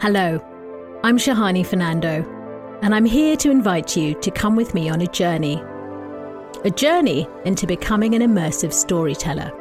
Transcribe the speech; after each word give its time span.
Hello, 0.00 0.40
I'm 1.04 1.18
Shehani 1.18 1.64
Fernando, 1.66 2.24
and 2.80 2.94
I'm 2.94 3.04
here 3.04 3.36
to 3.36 3.50
invite 3.50 3.96
you 3.98 4.14
to 4.22 4.30
come 4.30 4.56
with 4.56 4.72
me 4.72 4.88
on 4.88 5.02
a 5.02 5.06
journey. 5.06 5.62
A 6.64 6.70
journey 6.70 7.28
into 7.44 7.66
becoming 7.66 8.14
an 8.14 8.22
immersive 8.22 8.72
storyteller. 8.72 9.52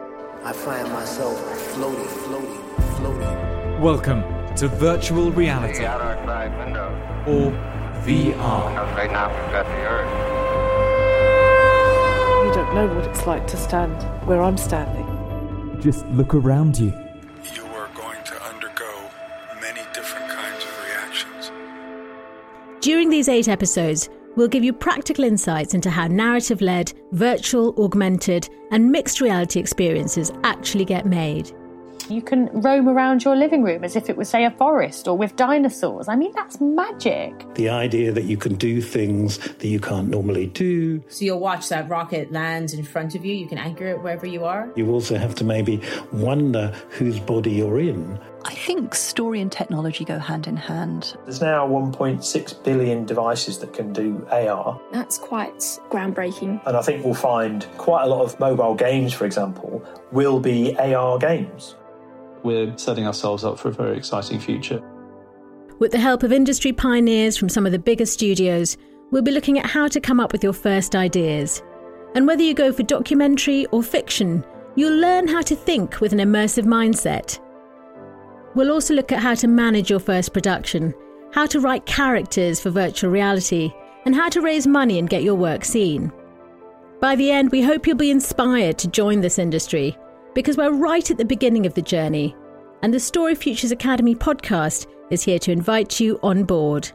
I 0.45 0.53
find 0.53 0.87
myself 0.93 1.37
floating, 1.73 2.07
floating, 2.07 2.61
floating. 2.95 3.81
Welcome 3.81 4.23
to 4.55 4.69
virtual 4.69 5.29
reality 5.31 5.79
The 5.79 5.87
outside 5.87 6.57
window. 6.57 6.87
or 7.27 7.51
VR. 8.05 8.95
Right 8.95 9.11
now 9.11 9.27
we've 9.27 9.51
got 9.51 9.65
the 9.65 9.81
Earth. 9.91 10.09
You 12.47 12.53
don't 12.53 12.73
know 12.75 12.87
what 12.95 13.05
it's 13.07 13.27
like 13.27 13.45
to 13.47 13.57
stand 13.57 14.01
where 14.25 14.41
I'm 14.41 14.57
standing. 14.57 15.05
Just 15.81 16.05
look 16.07 16.33
around 16.33 16.79
you. 16.79 16.87
you 16.87 17.08
different 19.99 20.29
kinds 20.29 20.63
of 20.63 20.71
reactions. 20.85 21.51
During 22.79 23.09
these 23.09 23.27
eight 23.27 23.49
episodes, 23.49 24.09
we'll 24.37 24.47
give 24.47 24.63
you 24.63 24.71
practical 24.71 25.25
insights 25.25 25.73
into 25.73 25.89
how 25.89 26.07
narrative 26.07 26.61
led, 26.61 26.93
virtual, 27.11 27.75
augmented, 27.77 28.47
and 28.71 28.89
mixed 28.89 29.19
reality 29.19 29.59
experiences 29.59 30.31
actually 30.45 30.85
get 30.85 31.05
made. 31.05 31.51
You 32.07 32.21
can 32.21 32.49
roam 32.61 32.87
around 32.87 33.25
your 33.25 33.35
living 33.35 33.61
room 33.61 33.83
as 33.83 33.95
if 33.97 34.09
it 34.09 34.15
was, 34.15 34.29
say, 34.29 34.45
a 34.45 34.51
forest 34.51 35.07
or 35.07 35.17
with 35.17 35.35
dinosaurs. 35.35 36.07
I 36.07 36.15
mean, 36.15 36.31
that's 36.33 36.59
magic. 36.61 37.53
The 37.55 37.69
idea 37.69 38.13
that 38.13 38.23
you 38.23 38.37
can 38.37 38.55
do 38.55 38.81
things 38.81 39.37
that 39.37 39.67
you 39.67 39.79
can't 39.79 40.07
normally 40.07 40.47
do. 40.47 41.03
So 41.09 41.25
you'll 41.25 41.39
watch 41.39 41.69
that 41.69 41.87
rocket 41.89 42.31
land 42.31 42.73
in 42.73 42.83
front 42.83 43.13
of 43.13 43.25
you. 43.25 43.35
You 43.35 43.47
can 43.47 43.59
anchor 43.59 43.87
it 43.87 44.01
wherever 44.01 44.25
you 44.25 44.45
are. 44.45 44.71
You 44.75 44.89
also 44.91 45.17
have 45.17 45.35
to 45.35 45.43
maybe 45.43 45.81
wonder 46.11 46.73
whose 46.89 47.19
body 47.19 47.51
you're 47.51 47.79
in. 47.79 48.19
I 48.45 48.53
think 48.53 48.95
story 48.95 49.41
and 49.41 49.51
technology 49.51 50.05
go 50.05 50.17
hand 50.17 50.47
in 50.47 50.55
hand. 50.55 51.17
There's 51.25 51.41
now 51.41 51.67
1.6 51.67 52.63
billion 52.63 53.05
devices 53.05 53.59
that 53.59 53.73
can 53.73 53.91
do 53.91 54.25
AR, 54.31 54.79
That's 54.93 55.17
quite 55.17 55.57
groundbreaking. 55.89 56.65
and 56.65 56.77
I 56.77 56.81
think 56.81 57.03
we'll 57.03 57.13
find 57.13 57.67
quite 57.77 58.03
a 58.03 58.07
lot 58.07 58.21
of 58.21 58.39
mobile 58.39 58.75
games, 58.75 59.13
for 59.13 59.25
example, 59.25 59.83
will 60.11 60.39
be 60.39 60.75
AR 60.77 61.17
games. 61.19 61.75
We're 62.43 62.75
setting 62.77 63.05
ourselves 63.05 63.43
up 63.43 63.59
for 63.59 63.67
a 63.67 63.73
very 63.73 63.97
exciting 63.97 64.39
future. 64.39 64.81
With 65.79 65.91
the 65.91 65.99
help 65.99 66.23
of 66.23 66.31
industry 66.31 66.71
pioneers 66.71 67.35
from 67.35 67.49
some 67.49 67.65
of 67.65 67.73
the 67.73 67.79
biggest 67.79 68.13
studios, 68.13 68.77
we'll 69.11 69.21
be 69.21 69.31
looking 69.31 69.59
at 69.59 69.65
how 69.65 69.87
to 69.89 69.99
come 69.99 70.19
up 70.21 70.31
with 70.31 70.43
your 70.43 70.53
first 70.53 70.95
ideas. 70.95 71.61
And 72.15 72.25
whether 72.25 72.43
you 72.43 72.53
go 72.53 72.71
for 72.71 72.83
documentary 72.83 73.65
or 73.67 73.83
fiction, 73.83 74.45
you'll 74.75 74.97
learn 74.97 75.27
how 75.27 75.41
to 75.41 75.55
think 75.55 75.99
with 75.99 76.13
an 76.13 76.19
immersive 76.19 76.65
mindset. 76.65 77.39
We'll 78.59 78.71
also 78.71 78.93
look 78.93 79.13
at 79.13 79.23
how 79.23 79.35
to 79.35 79.47
manage 79.47 79.89
your 79.89 80.01
first 80.01 80.33
production, 80.33 80.93
how 81.31 81.45
to 81.45 81.61
write 81.61 81.85
characters 81.85 82.59
for 82.59 82.71
virtual 82.71 83.09
reality, 83.09 83.71
and 84.03 84.13
how 84.13 84.27
to 84.27 84.41
raise 84.41 84.67
money 84.67 84.99
and 84.99 85.09
get 85.09 85.23
your 85.23 85.35
work 85.35 85.63
seen. 85.63 86.11
By 86.99 87.15
the 87.15 87.31
end, 87.31 87.53
we 87.53 87.61
hope 87.61 87.87
you'll 87.87 87.95
be 87.95 88.11
inspired 88.11 88.77
to 88.79 88.89
join 88.89 89.21
this 89.21 89.39
industry 89.39 89.97
because 90.35 90.57
we're 90.57 90.73
right 90.73 91.09
at 91.09 91.17
the 91.17 91.23
beginning 91.23 91.65
of 91.65 91.73
the 91.73 91.81
journey, 91.81 92.35
and 92.81 92.93
the 92.93 92.99
Story 92.99 93.33
Futures 93.33 93.71
Academy 93.71 94.13
podcast 94.13 94.87
is 95.09 95.23
here 95.23 95.39
to 95.39 95.53
invite 95.53 96.01
you 96.01 96.19
on 96.21 96.43
board. 96.43 96.91